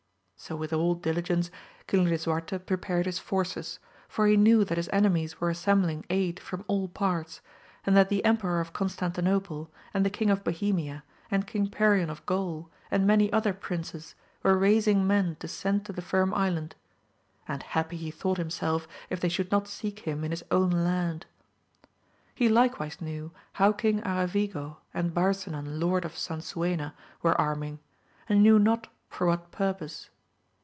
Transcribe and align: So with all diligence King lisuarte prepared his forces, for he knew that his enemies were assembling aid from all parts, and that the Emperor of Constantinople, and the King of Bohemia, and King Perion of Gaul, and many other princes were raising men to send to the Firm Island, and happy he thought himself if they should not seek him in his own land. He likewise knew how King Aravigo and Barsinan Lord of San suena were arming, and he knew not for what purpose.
So 0.43 0.55
with 0.55 0.73
all 0.73 0.95
diligence 0.95 1.51
King 1.85 2.05
lisuarte 2.07 2.65
prepared 2.65 3.05
his 3.05 3.19
forces, 3.19 3.77
for 4.07 4.25
he 4.25 4.35
knew 4.35 4.65
that 4.65 4.77
his 4.79 4.89
enemies 4.91 5.39
were 5.39 5.51
assembling 5.51 6.03
aid 6.09 6.39
from 6.39 6.65
all 6.67 6.87
parts, 6.87 7.41
and 7.85 7.95
that 7.95 8.09
the 8.09 8.25
Emperor 8.25 8.59
of 8.59 8.73
Constantinople, 8.73 9.69
and 9.93 10.03
the 10.03 10.09
King 10.09 10.31
of 10.31 10.43
Bohemia, 10.43 11.03
and 11.29 11.45
King 11.45 11.67
Perion 11.67 12.09
of 12.09 12.25
Gaul, 12.25 12.71
and 12.89 13.05
many 13.05 13.31
other 13.31 13.53
princes 13.53 14.15
were 14.41 14.57
raising 14.57 15.05
men 15.05 15.35
to 15.35 15.47
send 15.47 15.85
to 15.85 15.93
the 15.93 16.01
Firm 16.01 16.33
Island, 16.33 16.73
and 17.47 17.61
happy 17.61 17.95
he 17.95 18.09
thought 18.09 18.39
himself 18.39 18.87
if 19.11 19.19
they 19.19 19.29
should 19.29 19.51
not 19.51 19.67
seek 19.67 19.99
him 19.99 20.23
in 20.23 20.31
his 20.31 20.43
own 20.49 20.71
land. 20.71 21.27
He 22.33 22.49
likewise 22.49 22.99
knew 22.99 23.29
how 23.53 23.73
King 23.73 24.01
Aravigo 24.01 24.77
and 24.91 25.13
Barsinan 25.13 25.79
Lord 25.79 26.03
of 26.03 26.17
San 26.17 26.41
suena 26.41 26.95
were 27.21 27.39
arming, 27.39 27.77
and 28.27 28.37
he 28.37 28.41
knew 28.41 28.57
not 28.57 28.87
for 29.07 29.27
what 29.27 29.51
purpose. 29.51 30.09